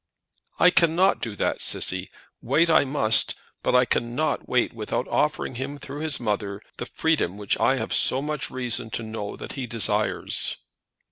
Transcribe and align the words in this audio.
"I 0.57 0.71
cannot 0.71 1.21
do 1.21 1.35
that, 1.35 1.61
Cissy. 1.61 2.09
Wait 2.41 2.71
I 2.71 2.85
must, 2.85 3.35
but 3.61 3.75
I 3.75 3.85
cannot 3.85 4.49
wait 4.49 4.73
without 4.73 5.07
offering 5.09 5.53
him, 5.61 5.77
through 5.77 5.99
his 5.99 6.19
mother, 6.19 6.59
the 6.77 6.87
freedom 6.87 7.37
which 7.37 7.59
I 7.59 7.75
have 7.75 7.93
so 7.93 8.19
much 8.19 8.49
reason 8.49 8.89
to 8.97 9.03
know 9.03 9.35
that 9.35 9.53
he 9.53 9.67
desires." 9.67 10.57